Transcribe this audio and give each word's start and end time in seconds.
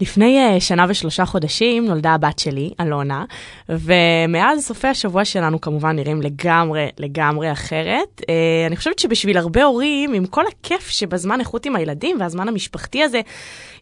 לפני 0.00 0.56
uh, 0.56 0.60
שנה 0.60 0.86
ושלושה 0.88 1.24
חודשים 1.24 1.86
נולדה 1.86 2.10
הבת 2.14 2.38
שלי, 2.38 2.70
אלונה, 2.80 3.24
ומאז 3.68 4.66
סופי 4.66 4.88
השבוע 4.88 5.24
שלנו 5.24 5.60
כמובן 5.60 5.96
נראים 5.96 6.22
לגמרי, 6.22 6.88
לגמרי 6.98 7.52
אחרת. 7.52 8.20
Uh, 8.20 8.24
אני 8.66 8.76
חושבת 8.76 8.98
שבשביל 8.98 9.38
הרבה 9.38 9.64
הורים, 9.64 10.12
עם 10.12 10.26
כל 10.26 10.44
הכיף 10.46 10.88
שבזמן 10.88 11.40
איכות 11.40 11.66
עם 11.66 11.76
הילדים 11.76 12.16
והזמן 12.20 12.48
המשפחתי 12.48 13.02
הזה, 13.02 13.20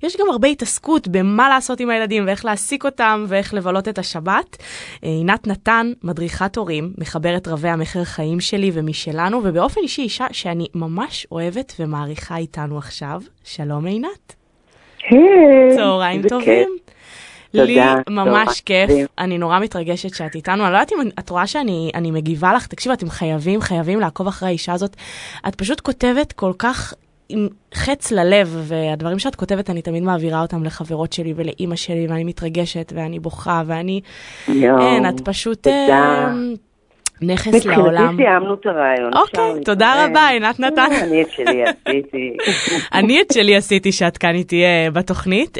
יש 0.02 0.16
גם 0.16 0.26
הרבה 0.30 0.48
התעסקות 0.48 1.08
במה 1.08 1.48
לעשות 1.48 1.80
עם 1.80 1.90
הילדים 1.90 2.26
ואיך 2.26 2.44
להעסיק 2.44 2.84
אותם 2.84 3.24
ואיך 3.28 3.54
לבלות 3.54 3.88
את 3.88 3.98
השבת. 3.98 4.56
Uh, 4.56 4.98
עינת 5.02 5.46
נתן, 5.46 5.92
מדריכת 6.02 6.56
הורים, 6.56 6.92
מחברת 6.98 7.48
רבי 7.48 7.68
המכר 7.68 8.04
חיים 8.04 8.40
שלי 8.40 8.70
ומשלנו, 8.74 9.40
ובאופן 9.44 9.80
אישי 9.80 10.02
אישה 10.02 10.26
שאני 10.32 10.66
ממש 10.74 11.26
אוהבת 11.32 11.72
ומעריכה 11.80 12.36
איתנו 12.36 12.78
עכשיו. 12.78 13.22
שלום 13.44 13.86
עינת. 13.86 14.35
צהריים 15.76 16.28
טובים. 16.28 16.68
לי 17.54 17.80
ממש 18.10 18.60
כיף, 18.60 18.90
אני 19.18 19.38
נורא 19.38 19.58
מתרגשת 19.58 20.14
שאת 20.14 20.34
איתנו, 20.34 20.64
אני 20.64 20.72
לא 20.72 20.76
יודעת 20.76 20.92
אם 20.92 20.98
את 21.18 21.30
רואה 21.30 21.46
שאני 21.46 22.10
מגיבה 22.10 22.52
לך, 22.52 22.66
תקשיבו, 22.66 22.92
אתם 22.92 23.10
חייבים, 23.10 23.60
חייבים 23.60 24.00
לעקוב 24.00 24.26
אחרי 24.26 24.48
האישה 24.48 24.72
הזאת. 24.72 24.96
את 25.48 25.54
פשוט 25.54 25.80
כותבת 25.80 26.32
כל 26.32 26.52
כך 26.58 26.94
עם 27.28 27.48
חץ 27.74 28.12
ללב, 28.12 28.62
והדברים 28.62 29.18
שאת 29.18 29.34
כותבת, 29.34 29.70
אני 29.70 29.82
תמיד 29.82 30.02
מעבירה 30.02 30.42
אותם 30.42 30.64
לחברות 30.64 31.12
שלי 31.12 31.32
ולאימא 31.36 31.76
שלי, 31.76 32.06
ואני 32.08 32.24
מתרגשת, 32.24 32.92
ואני 32.96 33.18
בוכה, 33.18 33.62
ואני... 33.66 34.00
אין, 34.48 35.08
את 35.08 35.20
פשוט... 35.24 35.62
תודה. 35.62 36.32
נכס 37.22 37.64
לעולם. 37.64 38.02
מבחינתי 38.02 38.22
סיימנו 38.22 38.54
את 38.54 38.66
הרעיון. 38.66 39.14
אוקיי, 39.14 39.64
תודה 39.64 40.04
רבה, 40.04 40.28
עינת 40.28 40.60
נתן. 40.60 40.88
אני 41.02 41.22
את 41.22 41.30
שלי 41.30 41.62
עשיתי. 41.62 42.36
אני 42.98 43.20
את 43.20 43.32
שלי 43.32 43.56
עשיתי 43.56 43.92
שאת 43.92 44.18
כאן 44.18 44.34
איתי 44.34 44.62
בתוכנית. 44.92 45.58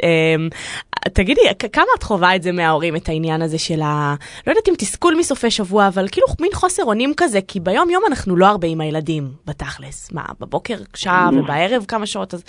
תגידי, 1.13 1.41
כמה 1.73 1.85
את 1.97 2.03
חווה 2.03 2.35
את 2.35 2.43
זה 2.43 2.51
מההורים, 2.51 2.95
את 2.95 3.09
העניין 3.09 3.41
הזה 3.41 3.59
של 3.59 3.81
ה... 3.81 4.15
לא 4.47 4.51
יודעת 4.51 4.69
אם 4.69 4.73
תסכול 4.77 5.15
מסופי 5.19 5.51
שבוע, 5.51 5.87
אבל 5.87 6.07
כאילו 6.11 6.27
מין 6.41 6.51
חוסר 6.53 6.83
אונים 6.83 7.11
כזה, 7.17 7.39
כי 7.47 7.59
ביום 7.59 7.89
יום 7.89 8.03
אנחנו 8.09 8.35
לא 8.35 8.45
הרבה 8.45 8.67
עם 8.67 8.81
הילדים, 8.81 9.23
בתכלס. 9.47 10.13
מה, 10.13 10.23
בבוקר 10.39 10.75
שעה 10.95 11.29
ובערב 11.33 11.85
כמה 11.87 12.05
שעות, 12.05 12.33
אז 12.33 12.43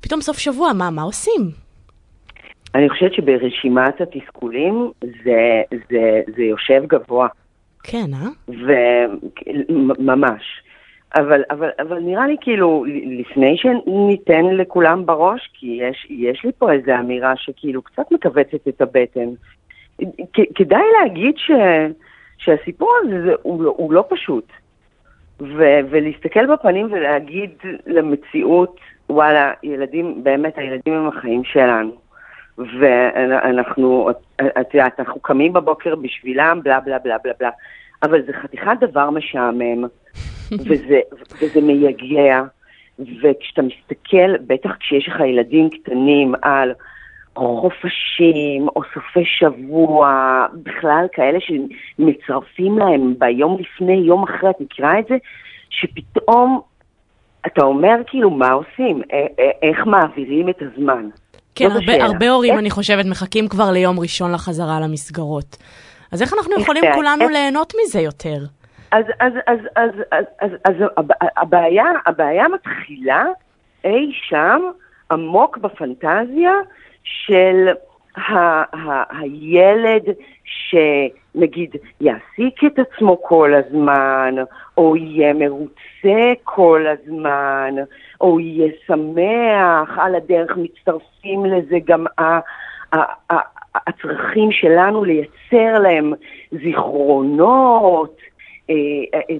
פתאום 0.00 0.20
סוף 0.20 0.38
שבוע, 0.38 0.72
מה, 0.72 0.90
מה 0.90 1.02
עושים? 1.02 1.40
אני 2.74 2.90
חושבת 2.90 3.14
שברשימת 3.14 4.00
התסכולים 4.00 4.90
זה, 5.00 5.62
זה, 5.90 6.20
זה 6.36 6.42
יושב 6.42 6.82
גבוה. 6.86 7.28
כן, 7.86 8.10
אה? 8.14 8.28
וממש. 9.68 10.62
אבל, 11.14 11.42
אבל, 11.50 11.70
אבל 11.80 11.98
נראה 11.98 12.26
לי 12.26 12.36
כאילו, 12.40 12.84
לפני 13.06 13.56
שניתן 13.56 14.44
לכולם 14.44 15.06
בראש, 15.06 15.50
כי 15.54 15.78
יש, 15.80 16.06
יש 16.10 16.44
לי 16.44 16.50
פה 16.58 16.72
איזו 16.72 16.92
אמירה 17.00 17.32
שכאילו 17.36 17.82
קצת 17.82 18.12
מכווצת 18.12 18.68
את 18.68 18.80
הבטן, 18.80 19.28
כדאי 20.54 20.82
להגיד 21.00 21.34
ש, 21.36 21.50
שהסיפור 22.38 22.92
הזה 23.02 23.22
זה, 23.22 23.32
הוא, 23.42 23.62
לא, 23.62 23.74
הוא 23.76 23.92
לא 23.92 24.04
פשוט. 24.08 24.52
ו, 25.40 25.64
ולהסתכל 25.90 26.46
בפנים 26.46 26.92
ולהגיד 26.92 27.50
למציאות, 27.86 28.80
וואלה, 29.10 29.52
ילדים, 29.62 30.24
באמת, 30.24 30.58
הילדים 30.58 30.94
הם 30.94 31.08
החיים 31.08 31.44
שלנו. 31.44 32.05
ואנחנו, 32.58 34.10
את 34.60 34.74
יודעת, 34.74 35.00
אנחנו 35.00 35.20
קמים 35.20 35.52
בבוקר 35.52 35.94
בשבילם, 35.94 36.60
בלה 36.64 36.80
בלה 36.80 36.98
בלה 36.98 37.16
בלה 37.24 37.32
בלה. 37.40 37.50
אבל 38.02 38.22
זה 38.26 38.32
חתיכת 38.42 38.76
דבר 38.80 39.10
משעמם, 39.10 39.84
וזה, 40.66 41.00
וזה 41.42 41.60
מייגע, 41.60 42.42
וכשאתה 42.98 43.62
מסתכל, 43.62 44.36
בטח 44.46 44.70
כשיש 44.80 45.08
לך 45.08 45.20
ילדים 45.20 45.70
קטנים 45.70 46.34
על 46.42 46.72
חופשים 47.36 48.68
או 48.76 48.82
סופי 48.94 49.24
שבוע, 49.24 50.46
בכלל 50.62 51.06
כאלה 51.12 51.38
שמצרפים 51.40 52.78
להם 52.78 53.14
ביום 53.18 53.56
לפני, 53.60 53.96
יום 53.96 54.22
אחרי, 54.22 54.50
את 54.50 54.60
מכירה 54.60 54.98
את 54.98 55.04
זה? 55.08 55.16
שפתאום 55.70 56.60
אתה 57.46 57.64
אומר 57.64 57.94
כאילו, 58.06 58.30
מה 58.30 58.50
עושים? 58.50 59.02
איך 59.62 59.86
מעבירים 59.86 60.48
את 60.48 60.62
הזמן? 60.62 61.08
כן, 61.56 61.70
הרבה, 61.70 62.04
הרבה 62.04 62.30
הורים, 62.30 62.58
אני 62.58 62.70
חושבת, 62.70 63.04
מחכים 63.04 63.48
כבר 63.48 63.70
ליום 63.70 64.00
ראשון 64.00 64.32
לחזרה 64.32 64.80
למסגרות. 64.80 65.56
אז 66.12 66.22
איך 66.22 66.32
אנחנו 66.34 66.60
יכולים 66.60 66.84
כולנו 66.94 67.28
ליהנות 67.28 67.72
מזה 67.82 68.00
יותר? 68.00 68.38
אז, 68.90 69.04
אז, 69.20 69.32
אז, 69.46 69.58
אז, 69.76 69.90
אז, 70.12 70.24
אז, 70.40 70.50
אז 70.64 70.74
הבעיה, 71.36 71.84
הבעיה 72.06 72.44
מתחילה 72.48 73.24
אי 73.84 74.12
שם 74.28 74.60
עמוק 75.10 75.58
בפנטזיה 75.58 76.52
של 77.02 77.68
ה, 78.16 78.32
ה, 78.76 79.02
הילד 79.18 80.02
שנגיד 80.44 81.76
יעסיק 82.00 82.64
את 82.66 82.78
עצמו 82.78 83.22
כל 83.22 83.54
הזמן, 83.54 84.34
או 84.78 84.96
יהיה 84.96 85.32
מרוצה 85.32 86.32
כל 86.44 86.86
הזמן, 86.86 87.74
או 88.20 88.40
יהיה 88.40 88.72
שמח, 88.86 89.98
על 89.98 90.14
הדרך 90.14 90.56
מצטרפים 90.56 91.44
לזה 91.44 91.76
גם 91.84 92.06
ה... 92.18 92.38
הצרכים 93.86 94.52
שלנו 94.52 95.04
לייצר 95.04 95.78
להם 95.82 96.12
זיכרונות. 96.52 98.16
אה, 98.70 98.74
אה, 99.14 99.36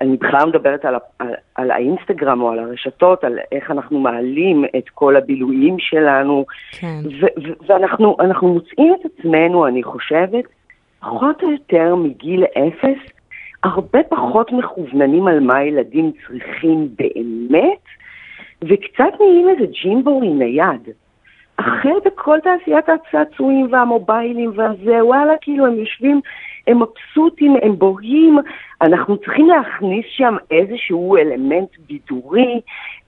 אני 0.00 0.16
בכלל 0.16 0.48
מדברת 0.48 0.84
על, 0.84 0.94
על, 1.18 1.34
על 1.54 1.70
האינסטגרם 1.70 2.42
או 2.42 2.50
על 2.50 2.58
הרשתות, 2.58 3.24
על 3.24 3.38
איך 3.52 3.70
אנחנו 3.70 4.00
מעלים 4.00 4.64
את 4.78 4.88
כל 4.88 5.16
הבילויים 5.16 5.76
שלנו. 5.78 6.44
כן. 6.80 7.00
ו- 7.20 7.66
ואנחנו 7.66 8.16
מוצאים 8.42 8.94
את 9.00 9.10
עצמנו, 9.10 9.66
אני 9.66 9.82
חושבת, 9.82 10.44
פחות 11.00 11.42
או 11.42 11.50
יותר 11.50 11.94
מגיל 11.94 12.44
אפס, 12.44 13.12
הרבה 13.64 14.02
פחות 14.02 14.52
מכווננים 14.52 15.26
על 15.26 15.40
מה 15.40 15.62
ילדים 15.62 16.12
צריכים 16.26 16.88
באמת, 16.98 17.84
וקצת 18.62 19.20
נהיים 19.20 19.48
איזה 19.48 19.66
ג'ימבורי 19.82 20.28
נייד. 20.28 20.88
אחר 21.56 21.98
בכל 22.04 22.38
תעשיית 22.40 22.84
הצעצועים 22.88 23.68
והמוביילים 23.70 24.52
והזה, 24.56 25.04
וואלה, 25.04 25.32
כאילו 25.40 25.66
הם 25.66 25.78
יושבים, 25.78 26.20
הם 26.66 26.82
מבסוטים, 26.82 27.56
הם 27.62 27.78
בוהים, 27.78 28.38
אנחנו 28.82 29.16
צריכים 29.16 29.48
להכניס 29.48 30.06
שם 30.16 30.36
איזשהו 30.50 31.16
אלמנט 31.16 31.68
בידורי, 31.88 32.60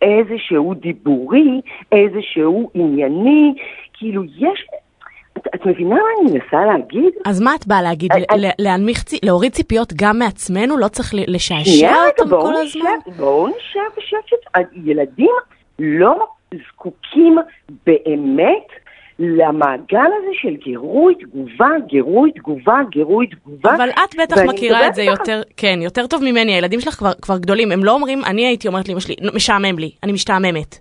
איזשהו 0.03 0.75
דיבורי, 0.75 1.61
איזשהו 1.93 2.71
ענייני, 2.75 3.55
כאילו 3.93 4.25
יש... 4.25 4.67
את, 5.39 5.47
את 5.55 5.67
מבינה 5.67 5.95
מה 5.95 6.01
אני 6.21 6.33
מנסה 6.33 6.67
להגיד? 6.67 7.13
אז 7.27 7.41
מה 7.41 7.55
את 7.55 7.67
באה 7.67 7.83
להגיד? 7.83 8.13
I, 8.13 8.17
להנמיך, 8.59 9.05
להוריד 9.23 9.53
ציפיות 9.53 9.93
גם 9.97 10.19
מעצמנו? 10.19 10.77
לא 10.77 10.89
צריך 10.89 11.15
לשעשע 11.15 11.95
אותם 12.07 12.31
כל 12.31 12.55
הזמן? 12.55 13.15
בואו 13.17 13.49
נשב 13.49 13.81
בשקט. 13.97 14.61
ילדים 14.85 15.31
לא 15.79 16.27
זקוקים 16.55 17.39
באמת 17.87 18.67
למעגל 19.19 20.11
הזה 20.19 20.31
של 20.33 20.57
גירוי 20.57 21.15
תגובה, 21.15 21.69
גירוי 21.87 22.33
תגובה, 22.33 22.79
גירוי 22.91 23.27
תגובה. 23.27 23.75
אבל 23.77 23.89
את 23.91 24.15
בטח 24.21 24.37
מכירה 24.49 24.87
את 24.87 24.95
זה 24.95 25.03
יותר, 25.03 25.43
כן, 25.57 25.79
יותר 25.83 26.07
טוב 26.07 26.23
ממני, 26.25 26.55
הילדים 26.55 26.81
שלך 26.81 26.95
כבר, 26.95 27.13
כבר 27.23 27.39
גדולים, 27.39 27.73
הם 27.73 27.85
לא 27.85 27.93
אומרים, 27.93 28.25
אני 28.25 28.47
הייתי 28.47 28.69
אומרת 28.69 28.89
לאמא 28.89 29.01
שלי, 29.01 29.15
משעמם 29.35 29.79
לי, 29.79 29.91
אני 30.03 30.13
משתעממת. 30.13 30.79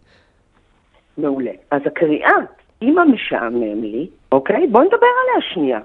מעולה. 1.17 1.51
אז 1.71 1.81
הקריאה, 1.85 2.35
אמא 2.81 3.03
משעמם 3.03 3.83
לי, 3.83 4.07
אוקיי? 4.31 4.67
בוא 4.67 4.83
נדבר 4.83 4.97
עליה 4.97 5.53
שנייה. 5.53 5.79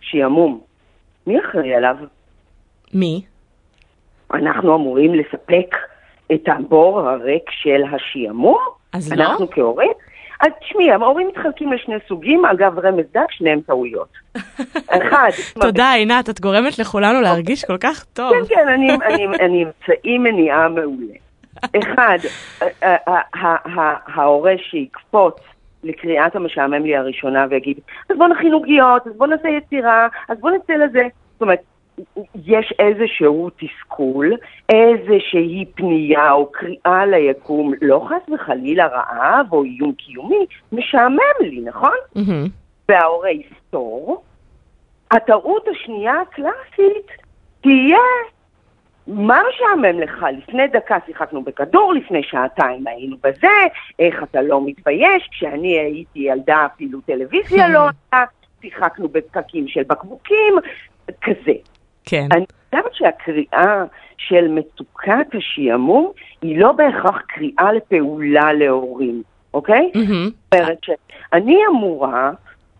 שעמום. 0.00 0.60
מי 1.26 1.40
אחראי 1.40 1.74
עליו? 1.74 1.96
מי? 2.94 3.22
אנחנו 4.34 4.74
אמורים 4.74 5.14
לספק 5.14 5.76
את 6.34 6.48
הבור 6.48 7.00
הריק 7.00 7.50
של 7.50 7.82
השעמום? 7.92 8.58
אז 8.92 9.12
לא? 9.12 9.24
אנחנו 9.24 9.50
כהורים? 9.50 9.92
אז 10.40 10.48
תשמעי, 10.60 10.90
ההורים 10.90 11.28
מתחלקים 11.28 11.72
לשני 11.72 11.94
סוגים, 12.08 12.44
אגב, 12.44 12.78
רמז 12.78 13.04
דק, 13.14 13.30
שניהם 13.30 13.60
טעויות. 13.60 14.08
אחד... 14.98 15.28
תודה, 15.60 15.92
עינת, 15.92 16.30
את 16.30 16.40
גורמת 16.40 16.78
לכולנו 16.78 17.20
להרגיש 17.20 17.64
כל 17.64 17.76
כך 17.76 18.04
טוב. 18.04 18.32
כן, 18.32 18.54
כן, 18.54 18.68
אני 19.40 19.64
אמצעי 19.64 20.18
מניעה 20.18 20.68
מעולה. 20.68 21.14
אחד, 21.78 22.18
ההורה 24.14 24.52
שיקפוץ 24.70 25.34
לקריאת 25.84 26.36
המשעמם 26.36 26.84
לי 26.84 26.96
הראשונה 26.96 27.46
ויגיד, 27.50 27.80
אז 28.10 28.16
בוא 28.16 28.28
נכין 28.28 28.52
עוגיות, 28.52 29.06
אז 29.06 29.12
בוא 29.16 29.26
נעשה 29.26 29.48
יצירה, 29.48 30.08
אז 30.28 30.38
בוא 30.40 30.50
נצא 30.50 30.72
לזה. 30.72 31.02
זאת 31.32 31.42
אומרת, 31.42 31.60
יש 32.46 32.74
איזשהו 32.78 33.50
תסכול, 33.50 34.32
איזושהי 34.68 35.64
פנייה 35.74 36.32
או 36.32 36.52
קריאה 36.52 37.06
ליקום, 37.06 37.72
לא 37.82 38.06
חס 38.08 38.34
וחלילה 38.34 38.86
רעב 38.86 39.46
או 39.52 39.64
איום 39.64 39.92
קיומי, 39.92 40.46
משעמם 40.72 41.18
לי, 41.40 41.60
נכון? 41.60 41.96
Mm-hmm. 42.16 42.48
וההורה 42.88 43.30
יסתור. 43.30 44.22
הטעות 45.10 45.68
השנייה 45.68 46.14
הקלאסית 46.20 47.06
תהיה 47.60 47.98
מה 49.06 49.40
משעמם 49.48 50.00
לך? 50.00 50.26
לפני 50.38 50.68
דקה 50.68 50.96
שיחקנו 51.06 51.42
בכדור, 51.42 51.92
לפני 51.94 52.22
שעתיים 52.22 52.86
היינו 52.86 53.16
בזה, 53.22 53.48
איך 53.98 54.22
אתה 54.22 54.42
לא 54.42 54.60
מתבייש? 54.66 55.28
כשאני 55.30 55.78
הייתי 55.78 56.18
ילדה 56.18 56.66
אפילו 56.74 57.00
טלוויזיה 57.00 57.68
לא 57.68 57.80
הייתה, 57.80 58.24
שיחקנו 58.60 59.08
בפקקים 59.08 59.68
של 59.68 59.82
בקבוקים, 59.82 60.54
כזה. 61.22 61.52
כן. 62.04 62.28
אני 62.32 62.44
חושבת 62.70 62.94
שהקריאה 62.94 63.84
של 64.16 64.48
מצוקת 64.48 65.26
השעמום 65.34 66.12
היא 66.42 66.60
לא 66.60 66.72
בהכרח 66.72 67.20
קריאה 67.28 67.72
לפעולה 67.72 68.52
להורים, 68.52 69.22
אוקיי? 69.54 69.90
זאת 69.94 70.54
אומרת 70.54 70.78
שאני 70.82 71.56
אמורה... 71.70 72.30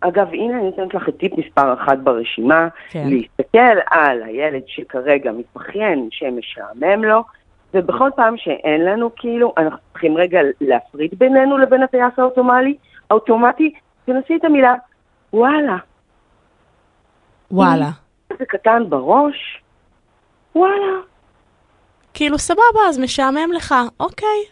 אגב, 0.07 0.27
הנה 0.33 0.53
אני 0.53 0.63
נותנת 0.63 0.93
לך 0.93 1.09
את 1.09 1.17
טיפ 1.17 1.37
מספר 1.37 1.73
אחת 1.73 1.97
ברשימה, 1.97 2.67
כן. 2.89 3.07
להסתכל 3.09 3.79
על 3.91 4.23
הילד 4.23 4.61
שכרגע 4.67 5.31
מתבכיין 5.31 6.07
שמשעמם 6.11 7.03
לו, 7.03 7.23
ובכל 7.73 8.09
פעם 8.15 8.37
שאין 8.37 8.85
לנו, 8.85 9.09
כאילו, 9.15 9.53
אנחנו 9.57 9.79
צריכים 9.91 10.17
רגע 10.17 10.39
להפריד 10.61 11.11
בינינו 11.17 11.57
לבין 11.57 11.83
הטייס 11.83 12.13
האוטומטי, 12.17 12.77
האוטומטי, 13.09 13.73
תנסי 14.05 14.35
את 14.35 14.45
המילה 14.45 14.73
וואלה. 15.33 15.77
וואלה. 17.51 17.89
זה 18.39 18.45
קטן 18.45 18.83
בראש, 18.89 19.61
וואלה. 20.55 20.99
כאילו 22.13 22.37
סבבה, 22.37 22.79
אז 22.89 22.99
משעמם 22.99 23.51
לך, 23.55 23.75
אוקיי. 23.99 24.43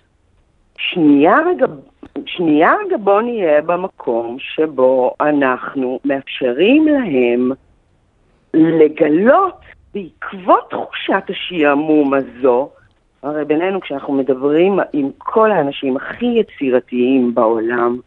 שנייה 0.77 1.37
רגע, 1.45 1.65
שנייה 2.25 2.73
רגע 2.85 2.97
בוא 2.97 3.21
נהיה 3.21 3.61
במקום 3.61 4.37
שבו 4.39 5.15
אנחנו 5.21 5.99
מאפשרים 6.05 6.87
להם 6.87 7.51
לגלות 8.53 9.59
בעקבות 9.93 10.69
תחושת 10.69 11.23
השעמום 11.29 12.13
הזו, 12.13 12.69
הרי 13.23 13.45
בינינו 13.45 13.81
כשאנחנו 13.81 14.13
מדברים 14.13 14.79
עם 14.93 15.09
כל 15.17 15.51
האנשים 15.51 15.97
הכי 15.97 16.25
יצירתיים 16.25 17.35
בעולם, 17.35 17.99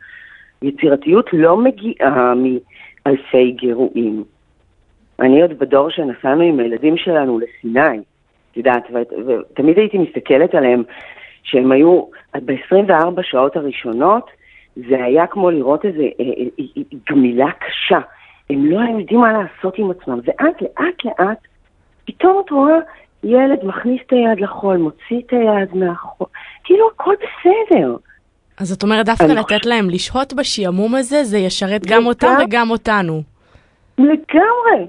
יצירתיות 0.63 1.27
לא 1.33 1.57
מגיעה 1.57 2.33
מאלפי 2.35 3.51
גירויים. 3.51 4.25
אני 5.21 5.43
עוד 5.43 5.59
בדור 5.59 5.91
שנסענו 5.91 6.43
עם 6.43 6.61
הילדים 6.61 6.97
שלנו 6.97 7.39
לסיני, 7.39 7.99
את 8.51 8.57
יודעת, 8.57 8.83
ותמיד 9.27 9.79
הייתי 9.79 9.99
מסתכלת 9.99 10.55
עליהם 10.55 10.83
שהם 11.43 11.73
היו, 11.73 12.03
ב-24 12.35 13.23
שעות 13.23 13.57
הראשונות, 13.57 14.31
זה 14.77 15.05
היה 15.05 15.27
כמו 15.27 15.51
לראות 15.51 15.85
איזו 15.85 16.03
אה, 16.03 16.09
אה, 16.61 16.83
גמילה 17.11 17.51
קשה. 17.53 17.99
הם 18.51 18.71
לא 18.71 18.81
היו 18.81 19.01
יודעים 19.01 19.21
מה 19.21 19.33
לעשות 19.33 19.79
עם 19.79 19.91
עצמם, 19.91 20.21
ואז 20.25 20.55
לאט 20.61 21.05
לאט, 21.05 21.39
פתאום 22.05 22.43
את 22.45 22.51
רואה 22.51 22.79
ילד 23.25 23.65
מכניס 23.65 24.01
את 24.07 24.13
היד 24.13 24.41
לחול, 24.41 24.77
מוציא 24.77 25.21
את 25.27 25.33
היד 25.33 25.75
מהחול, 25.77 26.27
כאילו 26.65 26.89
הכל 26.95 27.15
בסדר. 27.15 27.97
אז 28.61 28.73
את 28.73 28.83
אומרת 28.83 29.07
דווקא 29.07 29.25
לתת 29.25 29.43
חושב... 29.43 29.69
להם 29.69 29.91
לשהות 29.91 30.33
בשעמום 30.33 30.95
הזה, 30.95 31.25
זה 31.25 31.39
ישרת 31.39 31.87
גם 31.87 32.07
אותם 32.07 32.35
וגם 32.45 32.71
אותנו. 32.71 33.23
לגמרי. 33.99 34.87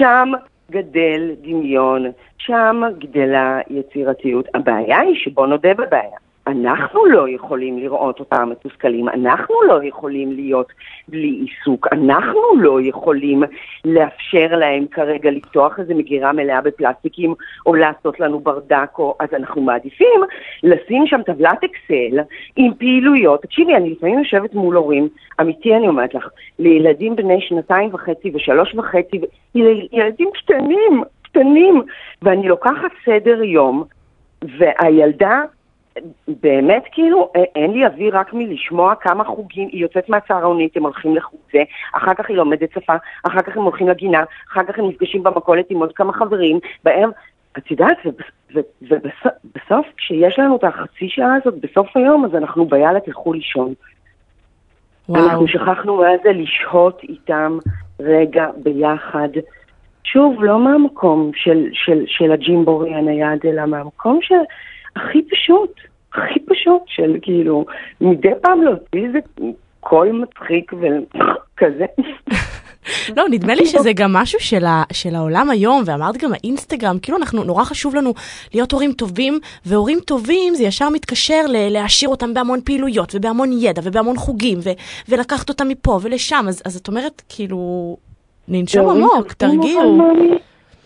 שם 0.00 0.32
גדל 0.70 1.30
דמיון, 1.42 2.06
שם 2.38 2.82
גדלה 2.98 3.60
יצירתיות. 3.70 4.48
הבעיה 4.54 5.00
היא 5.00 5.14
שבוא 5.14 5.46
נודה 5.46 5.74
בבעיה. 5.74 6.18
אנחנו 6.46 7.06
לא 7.06 7.28
יכולים 7.28 7.78
לראות 7.78 8.20
אותם 8.20 8.48
מתוסכלים, 8.50 9.08
אנחנו 9.08 9.54
לא 9.68 9.84
יכולים 9.84 10.32
להיות 10.32 10.72
בלי 11.08 11.28
עיסוק, 11.28 11.86
אנחנו 11.92 12.40
לא 12.56 12.80
יכולים 12.80 13.42
לאפשר 13.84 14.46
להם 14.56 14.86
כרגע 14.90 15.30
לפתוח 15.30 15.80
איזה 15.80 15.94
מגירה 15.94 16.32
מלאה 16.32 16.60
בפלסטיקים 16.60 17.34
או 17.66 17.74
לעשות 17.74 18.20
לנו 18.20 18.40
ברדק, 18.40 18.98
או... 18.98 19.16
אז 19.20 19.28
אנחנו 19.34 19.62
מעדיפים 19.62 20.20
לשים 20.62 21.06
שם 21.06 21.22
טבלת 21.22 21.64
אקסל 21.64 22.18
עם 22.56 22.74
פעילויות. 22.74 23.42
תקשיבי, 23.42 23.74
אני 23.74 23.90
לפעמים 23.90 24.18
יושבת 24.18 24.54
מול 24.54 24.76
הורים, 24.76 25.08
אמיתי 25.40 25.74
אני 25.74 25.88
אומרת 25.88 26.14
לך, 26.14 26.28
לילדים 26.58 27.16
בני 27.16 27.40
שנתיים 27.40 27.94
וחצי 27.94 28.30
ושלוש 28.34 28.74
וחצי, 28.74 29.20
ילדים 29.92 30.30
קטנים, 30.34 31.02
קטנים, 31.22 31.82
ואני 32.22 32.48
לוקחת 32.48 32.90
סדר 33.04 33.42
יום, 33.42 33.84
והילדה 34.58 35.42
באמת 36.28 36.84
כאילו, 36.92 37.32
אין 37.54 37.70
לי 37.70 37.86
אוויר 37.86 38.16
רק 38.16 38.32
מלשמוע 38.32 38.94
כמה 38.94 39.24
חוגים, 39.24 39.68
היא 39.72 39.82
יוצאת 39.82 40.08
מהצהרונית, 40.08 40.76
הם 40.76 40.82
הולכים 40.82 41.16
לחוג 41.16 41.40
זה, 41.52 41.62
אחר 41.92 42.14
כך 42.14 42.28
היא 42.28 42.36
לומדת 42.36 42.72
שפה, 42.72 42.92
אחר 43.22 43.42
כך 43.42 43.56
הם 43.56 43.62
הולכים 43.62 43.88
לגינה, 43.88 44.22
אחר 44.52 44.64
כך 44.64 44.78
הם 44.78 44.88
נפגשים 44.88 45.22
במכולת 45.22 45.66
עם 45.70 45.78
עוד 45.78 45.92
כמה 45.92 46.12
חברים, 46.12 46.58
בערב, 46.84 47.10
את 47.58 47.70
יודעת, 47.70 47.96
ובסוף, 48.82 49.86
כשיש 49.96 50.38
לנו 50.38 50.56
את 50.56 50.64
החצי 50.64 51.08
שעה 51.08 51.34
הזאת, 51.34 51.54
בסוף 51.60 51.96
היום, 51.96 52.24
אז 52.24 52.34
אנחנו 52.34 52.64
ביאללה 52.64 53.00
תלכו 53.00 53.32
לישון. 53.32 53.74
וואו. 55.08 55.24
אנחנו 55.24 55.48
שכחנו 55.48 55.96
מה 55.96 56.08
זה 56.22 56.32
לשהות 56.32 57.02
איתם 57.02 57.58
רגע 58.00 58.46
ביחד. 58.56 59.28
שוב, 60.04 60.44
לא 60.44 60.58
מהמקום 60.58 61.30
של, 61.34 61.68
של, 61.72 62.02
של 62.06 62.32
הג'ימבורי 62.32 62.94
הנייד, 62.94 63.40
אלא 63.44 63.66
מהמקום 63.66 64.18
של... 64.22 64.34
הכי 64.96 65.22
פשוט, 65.22 65.72
הכי 66.14 66.40
פשוט 66.40 66.82
של 66.86 67.16
כאילו, 67.22 67.64
מדי 68.00 68.28
פעם 68.42 68.62
להוציא 68.62 69.06
איזה 69.06 69.18
קול 69.80 70.12
מצחיק 70.12 70.72
וכזה. 70.72 71.86
לא, 73.16 73.24
נדמה 73.30 73.54
לי 73.54 73.66
שזה 73.66 73.92
גם 73.92 74.12
משהו 74.12 74.40
של, 74.40 74.64
ה, 74.64 74.82
של 74.92 75.14
העולם 75.14 75.50
היום, 75.50 75.82
ואמרת 75.86 76.16
גם 76.16 76.32
האינסטגרם, 76.32 76.98
כאילו 76.98 77.18
אנחנו, 77.18 77.44
נורא 77.44 77.64
חשוב 77.64 77.94
לנו 77.94 78.14
להיות 78.54 78.72
הורים 78.72 78.92
טובים, 78.92 79.38
והורים 79.66 79.98
טובים 80.00 80.54
זה 80.54 80.64
ישר 80.64 80.88
מתקשר 80.88 81.46
ל- 81.48 81.68
להעשיר 81.72 82.08
אותם 82.08 82.34
בהמון 82.34 82.60
פעילויות, 82.64 83.14
ובהמון 83.14 83.50
ידע, 83.52 83.82
ובהמון 83.84 84.16
חוגים, 84.16 84.58
ו- 84.62 84.70
ולקחת 85.08 85.48
אותם 85.48 85.68
מפה 85.68 85.98
ולשם, 86.02 86.44
אז, 86.48 86.62
אז 86.64 86.76
את 86.76 86.88
אומרת, 86.88 87.22
כאילו, 87.28 87.96
ננשום 88.48 88.90
עמוק, 88.90 89.32
תרגיעו. 89.32 89.98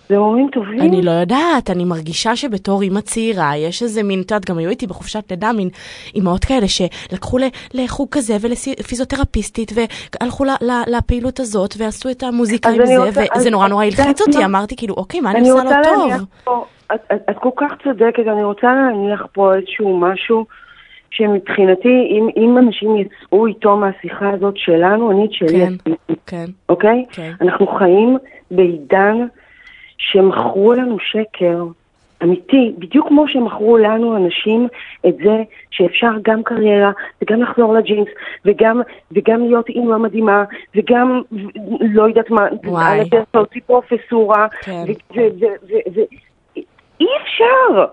זה 0.08 0.16
הורים 0.16 0.48
טובים? 0.52 0.80
אני 0.80 1.02
לא 1.02 1.10
יודעת, 1.10 1.70
אני 1.70 1.84
מרגישה 1.84 2.36
שבתור 2.36 2.82
אימא 2.82 3.00
צעירה, 3.00 3.56
יש 3.56 3.82
איזה 3.82 4.02
מין, 4.02 4.20
את 4.20 4.30
יודעת, 4.30 4.50
גם 4.50 4.58
היו 4.58 4.70
איתי 4.70 4.86
בחופשת 4.86 5.30
לידה, 5.30 5.52
מין 5.52 5.68
אימהות 6.14 6.44
כאלה 6.44 6.68
שלקחו 6.68 7.38
לחוג 7.74 8.08
כזה 8.10 8.36
ולפיזיותרפיסטית, 8.40 9.72
והלכו 9.74 10.44
לפעילות 10.86 11.40
הזאת, 11.40 11.74
ועשו 11.78 12.10
את 12.10 12.22
המוזיקה 12.22 12.68
עם 12.68 12.86
זה, 12.86 12.98
רוצה, 12.98 13.24
וזה 13.36 13.50
נורא 13.50 13.68
נורא 13.68 13.84
הלחיץ 13.84 14.20
אותי, 14.20 14.44
אמרתי 14.44 14.76
כאילו, 14.76 14.94
אוקיי, 14.94 15.20
מה 15.20 15.30
אני 15.30 15.50
עושה 15.50 15.64
לא 15.64 15.84
טוב? 15.84 16.12
פה, 16.44 16.64
את, 16.94 17.00
את, 17.12 17.22
את 17.30 17.36
כל 17.38 17.50
כך 17.56 17.72
צודקת, 17.84 18.26
אני 18.32 18.44
רוצה 18.44 18.66
להניח 18.66 19.26
פה 19.32 19.54
איזשהו 19.54 19.98
משהו. 19.98 20.44
שמבחינתי, 21.10 22.08
אם, 22.10 22.28
אם 22.36 22.58
אנשים 22.58 22.96
יצאו 22.96 23.46
איתו 23.46 23.76
מהשיחה 23.76 24.30
הזאת 24.30 24.56
שלנו, 24.56 25.10
אני 25.10 25.24
את 25.24 25.32
שלי 25.32 25.66
כן, 25.66 25.92
כן. 26.26 26.44
אוקיי? 26.68 27.04
כן. 27.12 27.32
אנחנו 27.40 27.66
חיים 27.66 28.18
בעידן 28.50 29.26
שמכרו 29.98 30.72
לנו 30.72 30.98
שקר 30.98 31.64
אמיתי, 32.22 32.74
בדיוק 32.78 33.08
כמו 33.08 33.28
שמכרו 33.28 33.76
לנו 33.76 34.16
אנשים 34.16 34.68
את 35.06 35.16
זה 35.16 35.42
שאפשר 35.70 36.10
גם 36.22 36.42
קריירה 36.42 36.92
וגם 37.22 37.42
לחזור 37.42 37.74
לג'ינס 37.74 38.08
וגם, 38.44 38.80
וגם 39.12 39.40
להיות 39.40 39.68
אימא 39.68 39.98
מדהימה 39.98 40.44
וגם 40.74 41.22
לא 41.80 42.02
יודעת 42.02 42.30
מה, 42.30 42.46
על 42.76 43.00
הדרך 43.00 43.26
להוציא 43.34 43.60
פרופסורה. 43.66 44.46
כן. 44.62 44.84
אי 47.00 47.06
אפשר, 47.22 47.84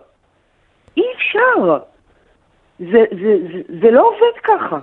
אי 0.97 1.03
אפשר, 1.15 1.77
זה, 2.79 3.03
זה, 3.11 3.37
זה, 3.51 3.61
זה 3.81 3.91
לא 3.91 4.07
עובד 4.07 4.39
ככה. 4.43 4.79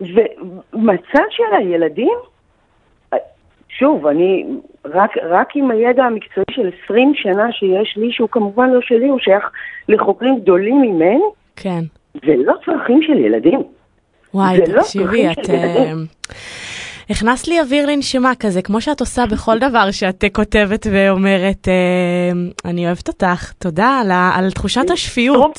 ומצד 0.00 1.24
של 1.30 1.54
הילדים, 1.58 2.18
שוב, 3.78 4.06
אני 4.06 4.44
רק, 4.84 5.10
רק 5.30 5.48
עם 5.54 5.70
הידע 5.70 6.04
המקצועי 6.04 6.44
של 6.50 6.70
20 6.84 7.12
שנה 7.14 7.52
שיש 7.52 7.96
לי, 7.96 8.12
שהוא 8.12 8.28
כמובן 8.28 8.70
לא 8.70 8.80
שלי, 8.82 9.08
הוא 9.08 9.18
שייך 9.18 9.44
לחוקרים 9.88 10.40
גדולים 10.40 10.80
ממני. 10.80 11.20
כן. 11.56 11.80
זה 12.14 12.34
לא 12.36 12.54
צרכים 12.64 13.02
של 13.02 13.18
ילדים. 13.18 13.62
וואי, 14.34 14.58
לא 14.68 14.82
תקשיבי, 14.82 15.26
לא 15.26 15.32
את... 15.32 15.50
אה, 15.50 15.92
הכנסת 17.10 17.48
לי 17.48 17.60
אוויר 17.60 17.86
לנשימה 17.86 18.32
כזה, 18.34 18.62
כמו 18.62 18.80
שאת 18.80 19.00
עושה 19.00 19.26
בכל 19.26 19.58
דבר 19.58 19.90
שאת 19.90 20.24
כותבת 20.32 20.86
ואומרת, 20.92 21.68
אה, 21.68 22.70
אני 22.70 22.86
אוהבת 22.86 23.08
אותך, 23.08 23.52
תודה 23.58 24.00
על, 24.00 24.10
על 24.12 24.50
תחושת 24.50 24.90
השפיות. 24.90 25.56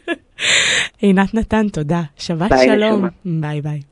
עינת 1.00 1.34
נתן, 1.34 1.68
תודה. 1.68 2.00
שבת 2.16 2.50
שלום. 2.64 3.08
ביי 3.24 3.60
ביי. 3.60 3.82